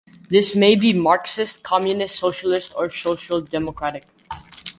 This 0.31 0.55
may 0.55 0.75
be 0.75 0.93
marxist, 0.93 1.61
communist, 1.61 2.17
socialist 2.17 2.73
or 2.75 2.89
social-democratic. 2.89 4.07